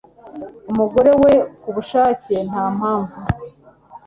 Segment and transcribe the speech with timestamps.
[0.71, 3.17] umugore we ku bushake nta mpamvu